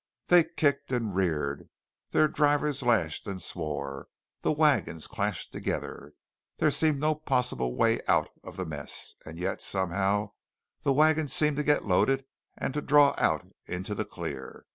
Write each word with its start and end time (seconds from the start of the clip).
They 0.29 0.45
kicked 0.45 0.91
and 0.91 1.15
reared, 1.15 1.69
their 2.09 2.27
drivers 2.27 2.81
lashed 2.81 3.27
and 3.27 3.39
swore, 3.39 4.07
the 4.41 4.51
wagons 4.51 5.05
clashed 5.05 5.53
together. 5.53 6.13
There 6.57 6.71
seemed 6.71 6.99
no 6.99 7.13
possible 7.13 7.75
way 7.75 8.01
out 8.07 8.29
of 8.43 8.57
the 8.57 8.65
mess; 8.65 9.13
and 9.27 9.37
yet 9.37 9.61
somehow 9.61 10.29
the 10.81 10.91
wagons 10.91 11.33
seemed 11.33 11.57
to 11.57 11.63
get 11.63 11.85
loaded 11.85 12.25
and 12.57 12.73
to 12.73 12.81
draw 12.81 13.13
out 13.19 13.45
into 13.67 13.93
the 13.93 14.03
clear. 14.05 14.65